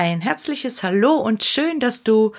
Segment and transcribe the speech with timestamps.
[0.00, 2.30] Ein herzliches Hallo und schön, dass du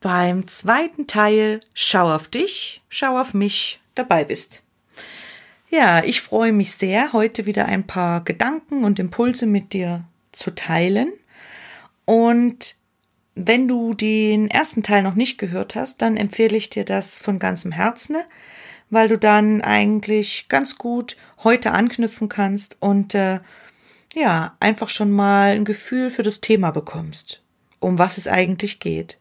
[0.00, 4.64] beim zweiten Teil Schau auf dich, schau auf mich dabei bist.
[5.70, 10.56] Ja, ich freue mich sehr, heute wieder ein paar Gedanken und Impulse mit dir zu
[10.56, 11.12] teilen.
[12.04, 12.74] Und
[13.36, 17.38] wenn du den ersten Teil noch nicht gehört hast, dann empfehle ich dir das von
[17.38, 18.16] ganzem Herzen,
[18.90, 23.38] weil du dann eigentlich ganz gut heute anknüpfen kannst und äh,
[24.14, 27.42] ja, einfach schon mal ein Gefühl für das Thema bekommst,
[27.80, 29.18] um was es eigentlich geht.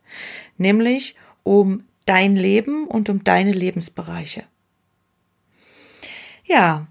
[0.58, 4.44] Nämlich um dein Leben und um deine Lebensbereiche.
[6.46, 6.88] Ja,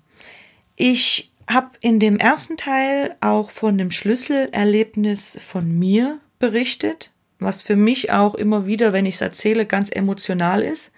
[0.77, 7.77] ich habe in dem ersten Teil auch von dem Schlüsselerlebnis von mir berichtet, was für
[7.77, 10.93] mich auch immer wieder, wenn ich es erzähle, ganz emotional ist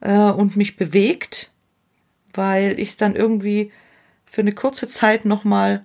[0.00, 1.50] äh, und mich bewegt,
[2.34, 3.72] weil ich es dann irgendwie
[4.24, 5.84] für eine kurze Zeit nochmal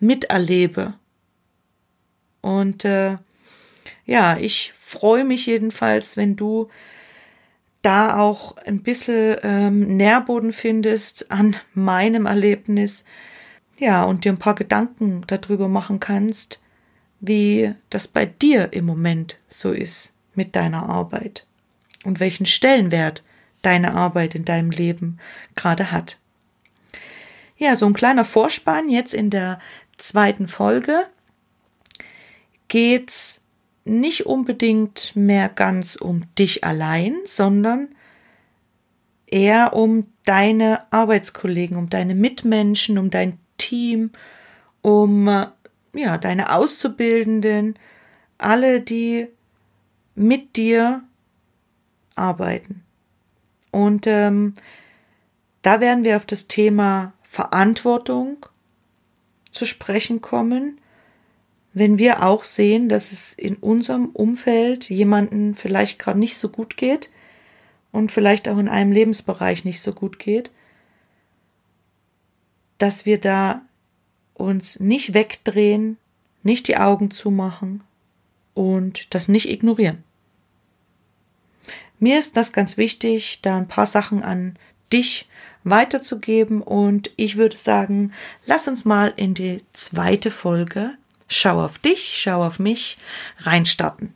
[0.00, 0.94] miterlebe.
[2.40, 3.18] Und äh,
[4.04, 6.68] ja, ich freue mich jedenfalls, wenn du
[7.82, 13.04] da auch ein bisschen ähm, Nährboden findest an meinem Erlebnis,
[13.78, 16.62] ja, und dir ein paar Gedanken darüber machen kannst,
[17.20, 21.46] wie das bei dir im Moment so ist mit deiner Arbeit
[22.04, 23.22] und welchen Stellenwert
[23.62, 25.18] deine Arbeit in deinem Leben
[25.56, 26.18] gerade hat.
[27.58, 29.60] Ja, so ein kleiner Vorspann jetzt in der
[29.98, 31.06] zweiten Folge
[32.68, 33.40] geht's
[33.84, 37.88] nicht unbedingt mehr ganz um dich allein, sondern
[39.26, 44.10] eher um deine Arbeitskollegen, um deine Mitmenschen, um dein Team,
[44.82, 45.46] um
[45.94, 47.78] ja, deine Auszubildenden,
[48.38, 49.28] alle, die
[50.14, 51.02] mit dir
[52.14, 52.82] arbeiten.
[53.70, 54.54] Und ähm,
[55.62, 58.46] da werden wir auf das Thema Verantwortung
[59.56, 60.78] zu sprechen kommen
[61.76, 66.78] wenn wir auch sehen, dass es in unserem Umfeld jemanden vielleicht gerade nicht so gut
[66.78, 67.10] geht
[67.92, 70.50] und vielleicht auch in einem Lebensbereich nicht so gut geht,
[72.78, 73.60] dass wir da
[74.32, 75.98] uns nicht wegdrehen,
[76.42, 77.84] nicht die Augen zumachen
[78.54, 80.02] und das nicht ignorieren.
[81.98, 84.58] Mir ist das ganz wichtig, da ein paar Sachen an
[84.94, 85.28] dich
[85.68, 88.12] weiterzugeben und ich würde sagen,
[88.46, 90.92] lass uns mal in die zweite Folge
[91.28, 92.98] Schau auf dich, schau auf mich,
[93.40, 94.14] reinstarten.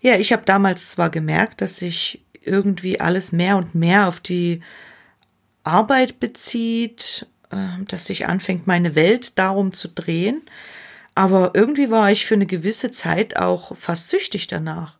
[0.00, 4.60] Ja, ich habe damals zwar gemerkt, dass sich irgendwie alles mehr und mehr auf die
[5.62, 10.42] Arbeit bezieht, ähm, dass sich anfängt, meine Welt darum zu drehen,
[11.14, 14.98] aber irgendwie war ich für eine gewisse Zeit auch fast süchtig danach.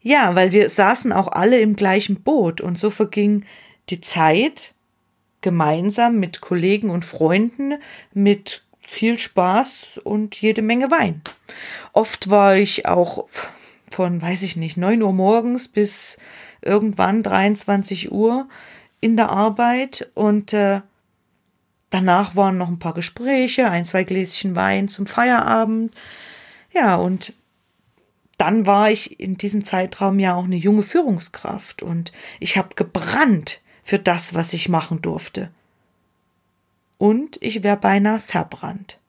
[0.00, 3.44] Ja, weil wir saßen auch alle im gleichen Boot und so verging
[3.90, 4.74] die Zeit
[5.40, 7.74] gemeinsam mit Kollegen und Freunden,
[8.14, 11.22] mit viel Spaß und jede Menge Wein.
[11.92, 13.26] Oft war ich auch
[13.90, 16.18] von, weiß ich nicht, 9 Uhr morgens bis
[16.60, 18.48] irgendwann 23 Uhr
[19.00, 20.80] in der Arbeit und äh,
[21.90, 25.94] danach waren noch ein paar Gespräche, ein, zwei Gläschen Wein zum Feierabend.
[26.72, 27.34] Ja, und
[28.38, 33.61] dann war ich in diesem Zeitraum ja auch eine junge Führungskraft und ich habe gebrannt
[33.82, 35.50] für das, was ich machen durfte
[37.02, 39.00] und ich wäre beinahe verbrannt.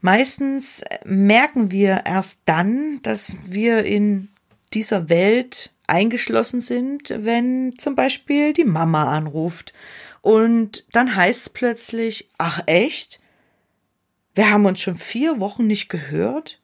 [0.00, 4.30] Meistens merken wir erst dann, dass wir in
[4.72, 9.74] dieser Welt eingeschlossen sind, wenn zum Beispiel die Mama anruft.
[10.22, 13.20] Und dann heißt es plötzlich, ach echt?
[14.34, 16.62] Wir haben uns schon vier Wochen nicht gehört?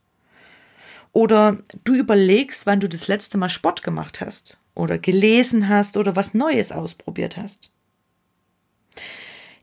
[1.13, 6.15] Oder du überlegst, wann du das letzte Mal Sport gemacht hast oder gelesen hast oder
[6.15, 7.73] was Neues ausprobiert hast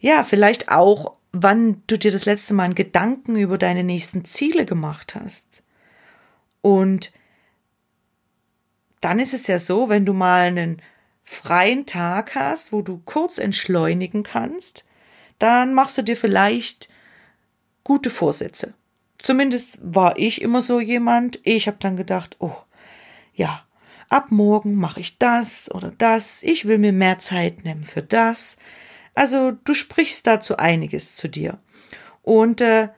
[0.03, 4.65] ja, vielleicht auch, wann du dir das letzte Mal einen Gedanken über deine nächsten Ziele
[4.65, 5.63] gemacht hast.
[6.61, 7.13] Und
[8.99, 10.81] dann ist es ja so, wenn du mal einen
[11.23, 14.83] freien Tag hast, wo du kurz entschleunigen kannst,
[15.39, 16.89] dann machst du dir vielleicht
[17.85, 18.73] gute Vorsätze.
[19.19, 21.39] Zumindest war ich immer so jemand.
[21.43, 22.57] Ich habe dann gedacht, oh,
[23.33, 23.63] ja,
[24.13, 28.57] ab morgen mache ich das oder das, ich will mir mehr Zeit nehmen für das.
[29.15, 31.59] Also du sprichst dazu einiges zu dir.
[32.21, 32.89] Und äh,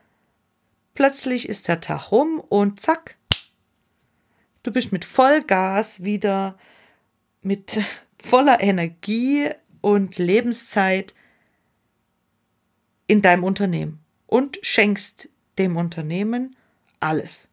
[0.93, 3.15] plötzlich ist der Tag rum und zack,
[4.63, 6.57] du bist mit Vollgas wieder
[7.41, 7.79] mit
[8.21, 11.15] voller Energie und Lebenszeit
[13.07, 16.57] in deinem Unternehmen und schenkst dem Unternehmen
[16.99, 17.47] alles.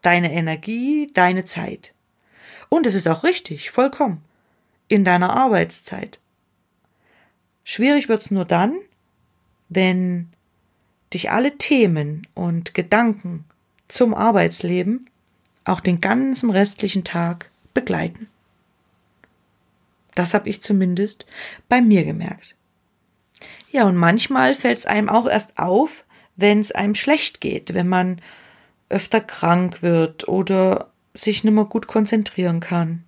[0.00, 1.94] Deine Energie, deine Zeit.
[2.72, 4.24] Und es ist auch richtig, vollkommen.
[4.88, 6.20] In deiner Arbeitszeit.
[7.64, 8.74] Schwierig wird's nur dann,
[9.68, 10.30] wenn
[11.12, 13.44] dich alle Themen und Gedanken
[13.88, 15.10] zum Arbeitsleben
[15.64, 18.30] auch den ganzen restlichen Tag begleiten.
[20.14, 21.26] Das habe ich zumindest
[21.68, 22.56] bei mir gemerkt.
[23.70, 26.04] Ja, und manchmal fällt es einem auch erst auf,
[26.36, 28.22] wenn es einem schlecht geht, wenn man
[28.88, 33.04] öfter krank wird oder sich nicht mehr gut konzentrieren kann.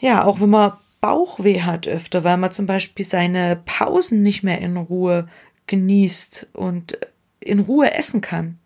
[0.00, 4.60] Ja, auch wenn man Bauchweh hat öfter, weil man zum Beispiel seine Pausen nicht mehr
[4.60, 5.28] in Ruhe
[5.66, 6.98] genießt und
[7.40, 8.58] in Ruhe essen kann.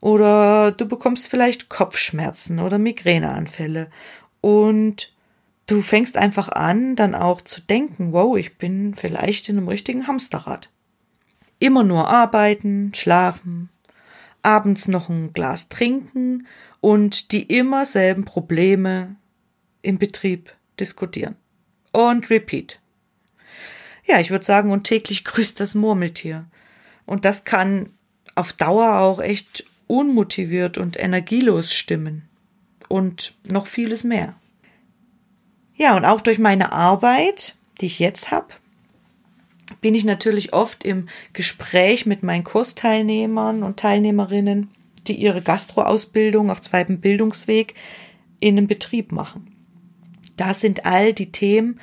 [0.00, 3.88] Oder du bekommst vielleicht Kopfschmerzen oder Migräneanfälle.
[4.40, 5.14] Und
[5.66, 10.06] du fängst einfach an, dann auch zu denken, wow, ich bin vielleicht in einem richtigen
[10.06, 10.70] Hamsterrad.
[11.58, 13.70] Immer nur arbeiten, schlafen,
[14.44, 16.46] abends noch ein Glas trinken
[16.80, 19.16] und die immer selben Probleme
[19.82, 21.36] im Betrieb diskutieren.
[21.92, 22.80] Und repeat.
[24.04, 26.44] Ja, ich würde sagen, und täglich grüßt das Murmeltier.
[27.06, 27.90] Und das kann
[28.34, 32.28] auf Dauer auch echt unmotiviert und energielos stimmen.
[32.88, 34.34] Und noch vieles mehr.
[35.76, 38.48] Ja, und auch durch meine Arbeit, die ich jetzt habe,
[39.80, 44.70] bin ich natürlich oft im Gespräch mit meinen Kursteilnehmern und Teilnehmerinnen,
[45.06, 47.74] die ihre Gastroausbildung auf zweitem Bildungsweg
[48.40, 49.54] in einem Betrieb machen.
[50.36, 51.80] Da sind all die Themen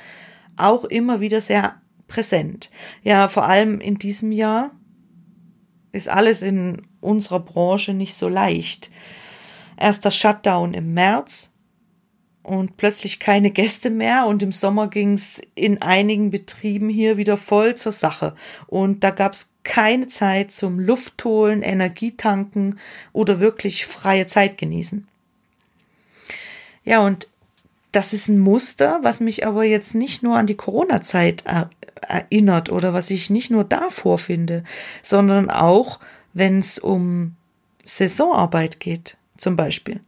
[0.56, 1.76] auch immer wieder sehr
[2.08, 2.70] präsent.
[3.02, 4.72] Ja, vor allem in diesem Jahr
[5.92, 8.90] ist alles in unserer Branche nicht so leicht.
[9.76, 11.51] Erst das Shutdown im März
[12.42, 17.74] und plötzlich keine Gäste mehr und im Sommer ging's in einigen Betrieben hier wieder voll
[17.74, 18.34] zur Sache
[18.66, 22.78] und da gab's keine Zeit zum Luftholen, Energietanken
[23.12, 25.06] oder wirklich freie Zeit genießen.
[26.84, 27.28] Ja, und
[27.92, 31.44] das ist ein Muster, was mich aber jetzt nicht nur an die Corona-Zeit
[32.00, 34.64] erinnert oder was ich nicht nur da vorfinde,
[35.02, 36.00] sondern auch,
[36.32, 37.36] wenn es um
[37.84, 40.00] Saisonarbeit geht, zum Beispiel.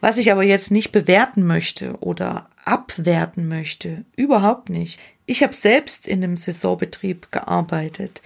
[0.00, 4.98] Was ich aber jetzt nicht bewerten möchte oder abwerten möchte, überhaupt nicht.
[5.26, 8.22] Ich habe selbst in einem Saisonbetrieb gearbeitet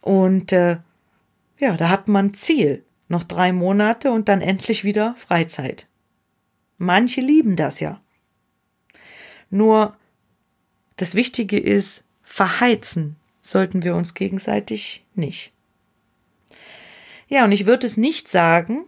[0.00, 0.78] und äh,
[1.58, 2.82] ja, da hat man Ziel.
[3.08, 5.86] Noch drei Monate und dann endlich wieder Freizeit.
[6.76, 8.00] Manche lieben das ja.
[9.48, 9.96] Nur
[10.96, 15.52] das Wichtige ist, verheizen sollten wir uns gegenseitig nicht.
[17.28, 18.84] Ja, und ich würde es nicht sagen,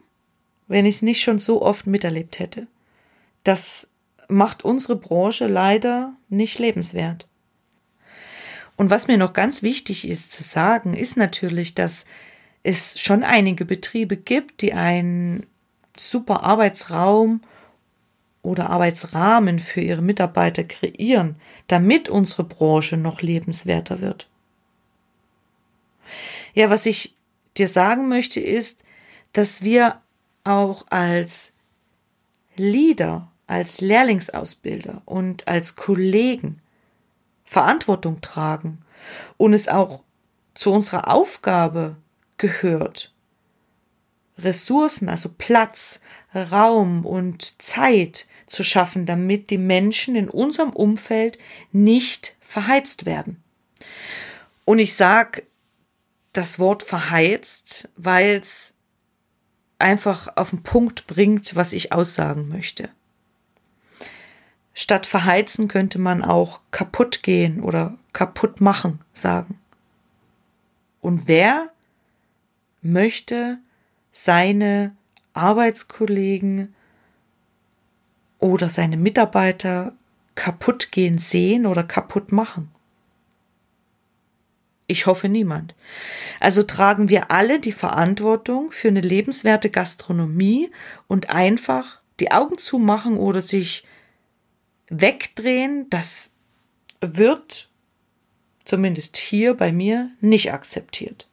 [0.69, 2.67] wenn ich es nicht schon so oft miterlebt hätte.
[3.43, 3.89] Das
[4.29, 7.27] macht unsere Branche leider nicht lebenswert.
[8.77, 12.05] Und was mir noch ganz wichtig ist zu sagen, ist natürlich, dass
[12.63, 15.47] es schon einige Betriebe gibt, die einen
[15.97, 17.41] super Arbeitsraum
[18.43, 24.29] oder Arbeitsrahmen für ihre Mitarbeiter kreieren, damit unsere Branche noch lebenswerter wird.
[26.55, 27.17] Ja, was ich
[27.57, 28.85] dir sagen möchte, ist,
[29.33, 30.01] dass wir
[30.49, 31.53] auch als
[32.57, 36.61] Leader, als Lehrlingsausbilder und als Kollegen
[37.45, 38.79] Verantwortung tragen
[39.37, 40.03] und es auch
[40.55, 41.97] zu unserer Aufgabe
[42.37, 43.15] gehört,
[44.39, 46.01] Ressourcen, also Platz,
[46.35, 51.39] Raum und Zeit zu schaffen, damit die Menschen in unserem Umfeld
[51.73, 53.43] nicht verheizt werden.
[54.65, 55.45] Und ich sage
[56.33, 58.75] das Wort verheizt, weil es
[59.79, 62.89] einfach auf den Punkt bringt, was ich aussagen möchte.
[64.75, 69.59] Statt verheizen könnte man auch kaputt gehen oder kaputt machen sagen.
[71.01, 71.71] Und wer
[72.81, 73.59] möchte
[74.13, 74.95] seine
[75.33, 76.75] Arbeitskollegen
[78.39, 79.93] oder seine Mitarbeiter
[80.35, 82.71] kaputt gehen sehen oder kaputt machen?
[84.91, 85.75] Ich hoffe niemand.
[86.41, 90.71] Also tragen wir alle die Verantwortung für eine lebenswerte Gastronomie
[91.07, 93.85] und einfach die Augen zumachen oder sich
[94.89, 96.31] wegdrehen, das
[97.03, 97.69] wird
[98.65, 101.29] zumindest hier bei mir nicht akzeptiert.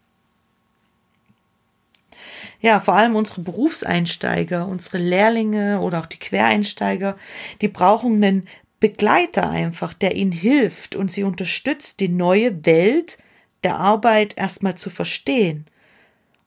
[2.60, 7.18] Ja, vor allem unsere Berufseinsteiger, unsere Lehrlinge oder auch die Quereinsteiger,
[7.62, 8.48] die brauchen einen
[8.82, 13.18] Begleiter einfach, der ihnen hilft und sie unterstützt, die neue Welt
[13.66, 15.66] der Arbeit erstmal zu verstehen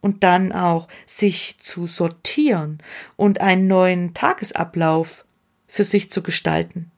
[0.01, 2.79] und dann auch sich zu sortieren
[3.17, 5.25] und einen neuen Tagesablauf
[5.67, 6.91] für sich zu gestalten.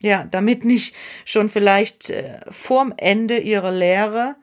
[0.00, 4.36] Ja, damit nicht schon vielleicht äh, vorm Ende ihrer Lehre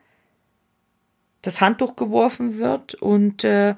[1.40, 3.74] das Handtuch geworfen wird und äh,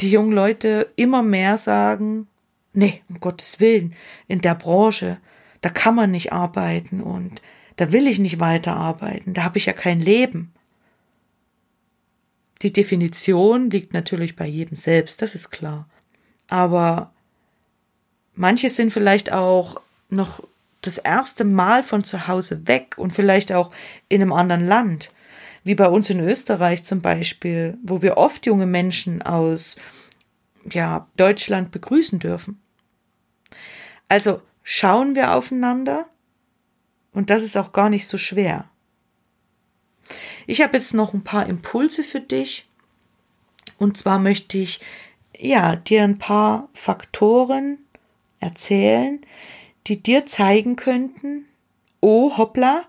[0.00, 2.26] die jungen Leute immer mehr sagen,
[2.72, 3.94] nee, um Gottes Willen,
[4.28, 5.18] in der Branche,
[5.60, 7.42] da kann man nicht arbeiten und
[7.80, 10.52] da will ich nicht weiterarbeiten, da habe ich ja kein Leben.
[12.60, 15.88] Die Definition liegt natürlich bei jedem selbst, das ist klar.
[16.48, 17.10] Aber
[18.34, 20.42] manche sind vielleicht auch noch
[20.82, 23.72] das erste Mal von zu Hause weg und vielleicht auch
[24.10, 25.10] in einem anderen Land,
[25.64, 29.76] wie bei uns in Österreich zum Beispiel, wo wir oft junge Menschen aus
[30.70, 32.60] ja, Deutschland begrüßen dürfen.
[34.06, 36.10] Also schauen wir aufeinander
[37.12, 38.68] und das ist auch gar nicht so schwer.
[40.46, 42.68] Ich habe jetzt noch ein paar Impulse für dich.
[43.78, 44.80] Und zwar möchte ich
[45.36, 47.78] ja dir ein paar Faktoren
[48.40, 49.20] erzählen,
[49.86, 51.46] die dir zeigen könnten,
[52.00, 52.84] oh hoppla,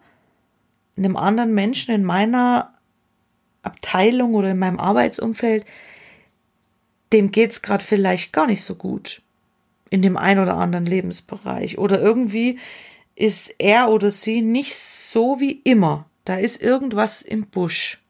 [0.98, 2.74] einem anderen Menschen in meiner
[3.64, 5.66] Abteilung oder in meinem Arbeitsumfeld,
[7.14, 9.22] dem geht's gerade vielleicht gar nicht so gut
[9.90, 12.58] in dem einen oder anderen Lebensbereich oder irgendwie
[13.22, 18.02] ist er oder sie nicht so wie immer da ist irgendwas im Busch.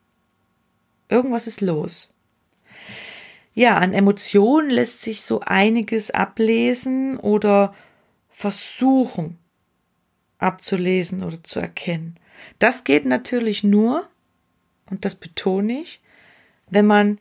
[1.10, 2.10] Irgendwas ist los.
[3.53, 7.74] Ja, an Emotionen lässt sich so einiges ablesen oder
[8.30, 9.38] versuchen
[10.38, 12.18] abzulesen oder zu erkennen.
[12.60, 14.08] Das geht natürlich nur,
[14.89, 16.01] und das betone ich,
[16.70, 17.20] wenn man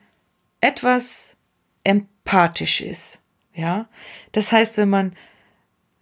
[0.61, 1.37] etwas
[1.85, 3.21] empathisch ist.
[3.53, 3.89] Ja,
[4.33, 5.17] das heißt, wenn man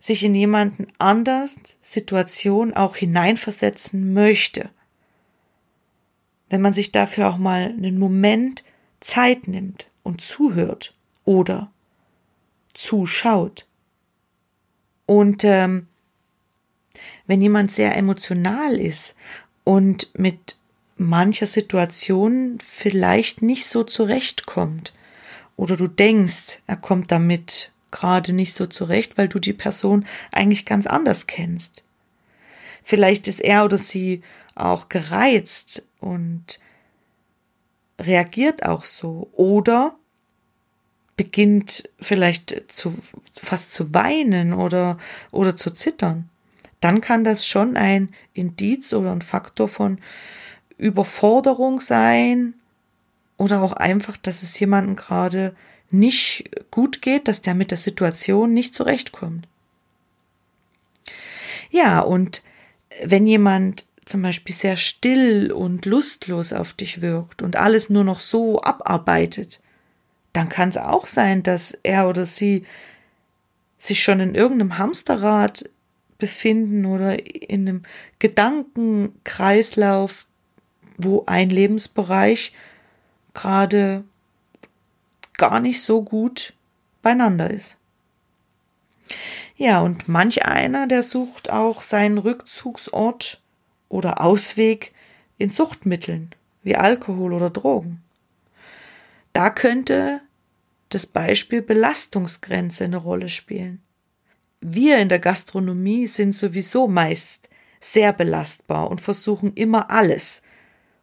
[0.09, 4.71] sich in jemanden anders Situation auch hineinversetzen möchte
[6.51, 8.65] wenn man sich dafür auch mal einen Moment
[9.01, 11.71] Zeit nimmt und zuhört oder
[12.75, 13.67] zuschaut.
[15.07, 15.87] Und ähm,
[17.27, 19.15] wenn jemand sehr emotional ist
[19.65, 20.57] und mit
[20.97, 24.93] mancher Situation vielleicht nicht so zurechtkommt
[25.57, 30.67] oder du denkst, er kommt damit gerade nicht so zurecht, weil du die Person eigentlich
[30.67, 31.83] ganz anders kennst.
[32.83, 34.23] Vielleicht ist er oder sie
[34.55, 36.59] auch gereizt und
[37.99, 39.95] reagiert auch so oder
[41.17, 42.97] beginnt vielleicht zu,
[43.33, 44.99] fast zu weinen oder,
[45.33, 46.31] oder zu zittern,
[46.81, 49.99] dann kann das schon ein Indiz oder ein Faktor von
[50.77, 52.55] Überforderung sein
[53.37, 55.57] oder auch einfach, dass es jemandem gerade
[55.91, 59.47] nicht gut geht, dass der mit der Situation nicht zurechtkommt.
[61.71, 62.43] Ja, und
[63.05, 68.21] wenn jemand zum Beispiel sehr still und lustlos auf dich wirkt und alles nur noch
[68.21, 69.61] so abarbeitet,
[70.33, 72.65] dann kann es auch sein, dass er oder sie
[73.79, 75.69] sich schon in irgendeinem Hamsterrad
[76.19, 77.83] befinden oder in einem
[78.19, 80.27] Gedankenkreislauf,
[80.97, 82.53] wo ein Lebensbereich
[83.35, 84.05] gerade
[85.39, 86.53] gar nicht so gut
[87.01, 87.79] beieinander ist.
[89.57, 93.41] Ja, und manch einer, der sucht auch seinen Rückzugsort
[93.89, 94.93] oder Ausweg
[95.39, 98.03] in Suchtmitteln wie Alkohol oder Drogen.
[99.33, 100.21] Da könnte
[100.89, 103.83] das Beispiel Belastungsgrenze eine Rolle spielen.
[104.61, 107.49] Wir in der Gastronomie sind sowieso meist
[107.81, 110.43] sehr belastbar und versuchen immer alles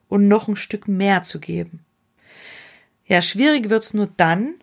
[0.10, 1.85] und noch ein Stück mehr zu geben.
[3.06, 4.56] Ja, schwierig wird's nur dann,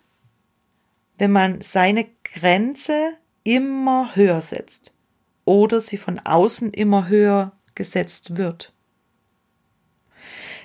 [1.18, 3.12] wenn man seine Grenze
[3.44, 4.94] immer höher setzt
[5.44, 8.72] oder sie von außen immer höher gesetzt wird.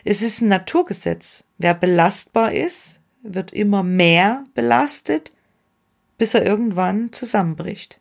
[0.03, 1.43] Es ist ein Naturgesetz.
[1.57, 5.31] Wer belastbar ist, wird immer mehr belastet,
[6.17, 7.99] bis er irgendwann zusammenbricht.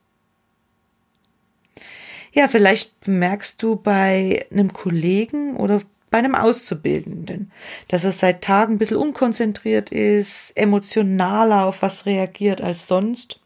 [2.33, 5.81] Ja, vielleicht bemerkst du bei einem Kollegen oder
[6.11, 7.51] bei einem Auszubildenden,
[7.89, 13.41] dass er seit Tagen ein bisschen unkonzentriert ist, emotionaler auf was reagiert als sonst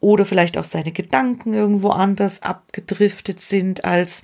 [0.00, 4.22] oder vielleicht auch seine Gedanken irgendwo anders abgedriftet sind als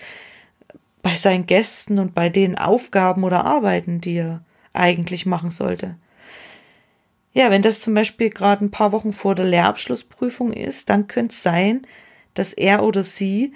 [1.02, 4.42] bei seinen Gästen und bei den Aufgaben oder Arbeiten, die er
[4.72, 5.96] eigentlich machen sollte.
[7.32, 11.32] Ja, wenn das zum Beispiel gerade ein paar Wochen vor der Lehrabschlussprüfung ist, dann könnte
[11.32, 11.86] es sein,
[12.34, 13.52] dass er oder sie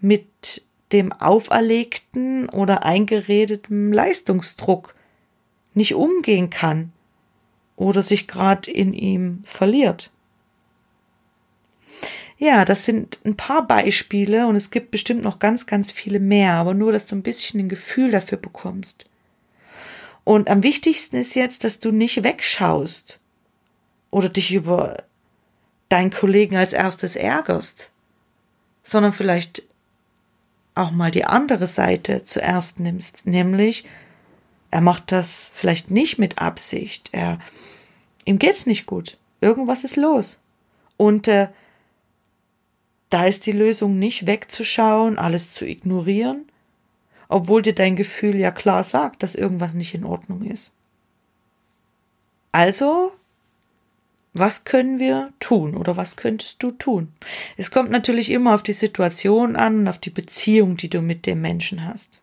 [0.00, 4.94] mit dem auferlegten oder eingeredeten Leistungsdruck
[5.74, 6.92] nicht umgehen kann
[7.76, 10.10] oder sich gerade in ihm verliert.
[12.38, 16.54] Ja, das sind ein paar Beispiele und es gibt bestimmt noch ganz, ganz viele mehr,
[16.54, 19.04] aber nur, dass du ein bisschen ein Gefühl dafür bekommst.
[20.24, 23.20] Und am wichtigsten ist jetzt, dass du nicht wegschaust
[24.10, 25.04] oder dich über
[25.88, 27.92] deinen Kollegen als erstes ärgerst,
[28.82, 29.62] sondern vielleicht
[30.74, 33.84] auch mal die andere Seite zuerst nimmst, nämlich
[34.70, 37.38] er macht das vielleicht nicht mit Absicht, er
[38.24, 40.40] ihm geht's nicht gut, irgendwas ist los.
[40.96, 41.48] Und äh,
[43.10, 46.46] da ist die Lösung nicht wegzuschauen, alles zu ignorieren,
[47.28, 50.74] obwohl dir dein Gefühl ja klar sagt, dass irgendwas nicht in Ordnung ist.
[52.52, 53.12] Also
[54.34, 57.12] was können wir tun oder was könntest du tun?
[57.56, 61.40] Es kommt natürlich immer auf die Situation an auf die Beziehung, die du mit dem
[61.42, 62.22] Menschen hast.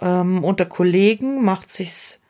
[0.00, 2.20] Ähm, unter Kollegen macht sich's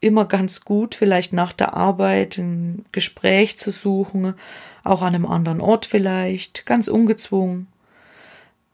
[0.00, 4.34] immer ganz gut, vielleicht nach der Arbeit ein Gespräch zu suchen,
[4.82, 7.68] auch an einem anderen Ort vielleicht, ganz ungezwungen.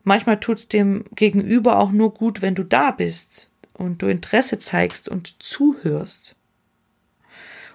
[0.05, 5.07] Manchmal tut's dem Gegenüber auch nur gut, wenn du da bist und du Interesse zeigst
[5.07, 6.35] und zuhörst.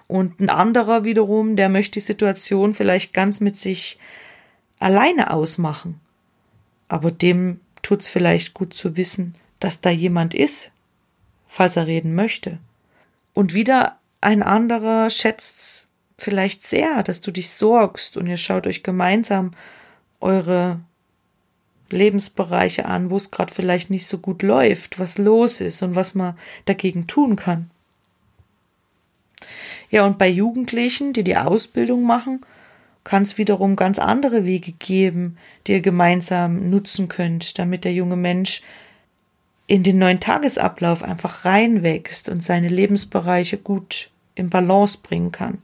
[0.06, 3.98] Und ein anderer wiederum, der möchte die Situation vielleicht ganz mit sich
[4.78, 6.00] alleine ausmachen.
[6.88, 10.72] Aber dem tut's vielleicht gut zu wissen, dass da jemand ist,
[11.46, 12.58] falls er reden möchte.
[13.32, 18.82] Und wieder ein anderer schätzt's vielleicht sehr, dass du dich sorgst und ihr schaut euch
[18.82, 19.52] gemeinsam
[20.20, 20.80] eure
[21.90, 26.14] Lebensbereiche an, wo es gerade vielleicht nicht so gut läuft, was los ist und was
[26.14, 27.70] man dagegen tun kann.
[29.90, 32.40] Ja, und bei Jugendlichen, die die Ausbildung machen,
[33.04, 35.36] kann es wiederum ganz andere Wege geben,
[35.66, 38.62] die ihr gemeinsam nutzen könnt, damit der junge Mensch
[39.66, 45.58] in den neuen Tagesablauf einfach reinwächst und seine Lebensbereiche gut in Balance bringen kann.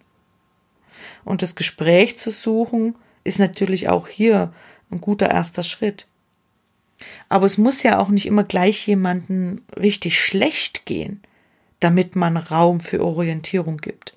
[1.24, 4.52] Und das Gespräch zu suchen, ist natürlich auch hier
[4.90, 6.06] ein guter erster Schritt.
[7.28, 11.22] Aber es muss ja auch nicht immer gleich jemanden richtig schlecht gehen
[11.80, 14.14] damit man Raum für Orientierung gibt.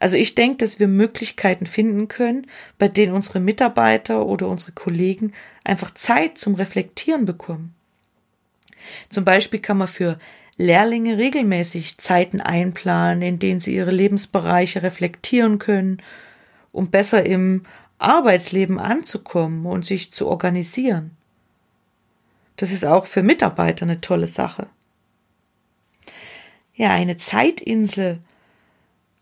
[0.00, 2.46] Also ich denke, dass wir Möglichkeiten finden können,
[2.78, 5.32] bei denen unsere Mitarbeiter oder unsere Kollegen
[5.62, 7.74] einfach Zeit zum Reflektieren bekommen.
[9.08, 10.18] Zum Beispiel kann man für
[10.56, 16.02] Lehrlinge regelmäßig Zeiten einplanen, in denen sie ihre Lebensbereiche reflektieren können,
[16.70, 17.64] um besser im
[17.98, 21.12] Arbeitsleben anzukommen und sich zu organisieren.
[22.56, 24.68] Das ist auch für Mitarbeiter eine tolle Sache
[26.74, 28.20] ja, eine Zeitinsel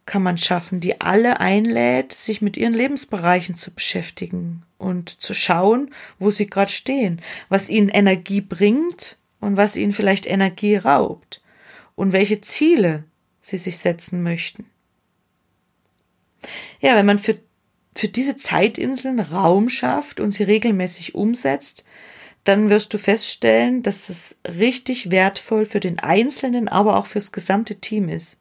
[0.07, 5.91] kann man schaffen, die alle einlädt, sich mit ihren Lebensbereichen zu beschäftigen und zu schauen,
[6.19, 11.41] wo sie gerade stehen, was ihnen Energie bringt und was ihnen vielleicht Energie raubt
[11.95, 13.05] und welche Ziele
[13.41, 14.67] sie sich setzen möchten.
[16.81, 17.39] Ja, wenn man für,
[17.95, 21.87] für diese Zeitinseln Raum schafft und sie regelmäßig umsetzt,
[22.45, 27.77] dann wirst du feststellen, dass es richtig wertvoll für den Einzelnen, aber auch fürs gesamte
[27.77, 28.37] Team ist.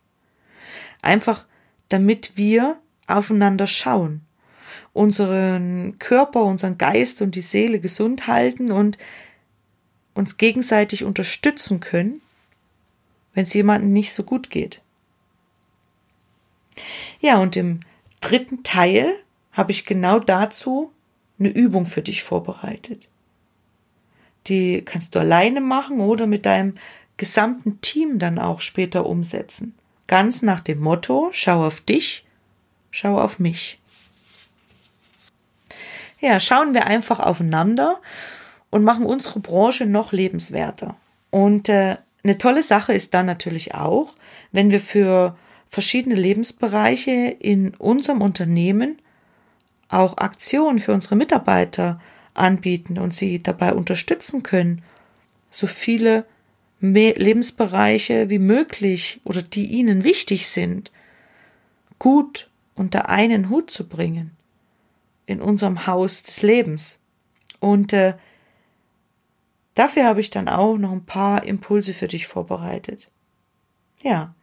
[1.01, 1.45] Einfach
[1.89, 4.21] damit wir aufeinander schauen,
[4.93, 8.97] unseren Körper, unseren Geist und die Seele gesund halten und
[10.13, 12.21] uns gegenseitig unterstützen können,
[13.33, 14.81] wenn es jemandem nicht so gut geht.
[17.19, 17.81] Ja, und im
[18.21, 19.15] dritten Teil
[19.51, 20.91] habe ich genau dazu
[21.39, 23.10] eine Übung für dich vorbereitet.
[24.47, 26.75] Die kannst du alleine machen oder mit deinem
[27.17, 29.75] gesamten Team dann auch später umsetzen.
[30.07, 32.25] Ganz nach dem Motto, schau auf dich,
[32.89, 33.79] schau auf mich.
[36.19, 37.99] Ja, schauen wir einfach aufeinander
[38.69, 40.95] und machen unsere Branche noch lebenswerter.
[41.29, 44.13] Und äh, eine tolle Sache ist dann natürlich auch,
[44.51, 48.99] wenn wir für verschiedene Lebensbereiche in unserem Unternehmen
[49.89, 51.99] auch Aktionen für unsere Mitarbeiter
[52.33, 54.81] anbieten und sie dabei unterstützen können,
[55.49, 56.25] so viele
[56.79, 60.91] Lebensbereiche wie möglich oder die ihnen wichtig sind,
[61.99, 64.31] gut unter einen Hut zu bringen
[65.27, 66.99] in unserem Haus des Lebens.
[67.59, 68.15] Und äh,
[69.75, 73.09] dafür habe ich dann auch noch ein paar Impulse für dich vorbereitet.
[74.01, 74.33] Ja,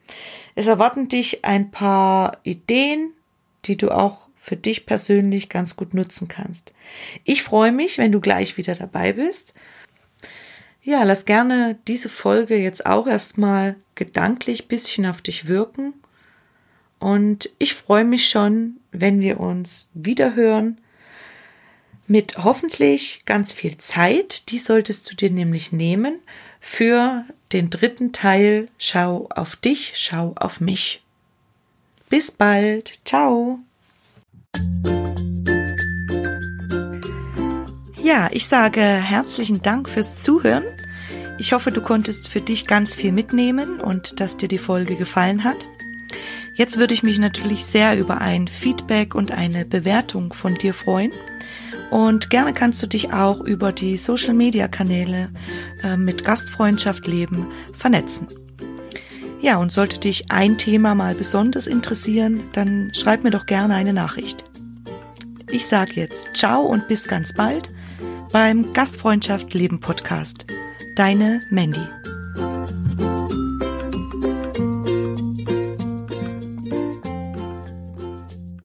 [0.54, 3.12] es erwarten dich ein paar Ideen,
[3.64, 6.72] die du auch für dich persönlich ganz gut nutzen kannst.
[7.24, 9.52] Ich freue mich, wenn du gleich wieder dabei bist.
[10.82, 15.92] Ja, lass gerne diese Folge jetzt auch erstmal gedanklich bisschen auf dich wirken.
[16.98, 20.80] Und ich freue mich schon, wenn wir uns wieder hören
[22.06, 24.50] mit hoffentlich ganz viel Zeit.
[24.50, 26.20] Die solltest du dir nämlich nehmen
[26.58, 31.02] für den dritten Teil Schau auf dich, schau auf mich.
[32.08, 33.00] Bis bald.
[33.04, 33.60] Ciao.
[38.08, 40.64] Ja, ich sage herzlichen Dank fürs Zuhören.
[41.38, 45.44] Ich hoffe, du konntest für dich ganz viel mitnehmen und dass dir die Folge gefallen
[45.44, 45.66] hat.
[46.54, 51.12] Jetzt würde ich mich natürlich sehr über ein Feedback und eine Bewertung von dir freuen.
[51.90, 55.28] Und gerne kannst du dich auch über die Social-Media-Kanäle
[55.82, 58.26] äh, mit Gastfreundschaft leben vernetzen.
[59.40, 63.92] Ja, und sollte dich ein Thema mal besonders interessieren, dann schreib mir doch gerne eine
[63.92, 64.44] Nachricht.
[65.50, 67.70] Ich sage jetzt ciao und bis ganz bald
[68.32, 70.46] beim Gastfreundschaft Leben Podcast.
[70.96, 71.86] Deine Mandy.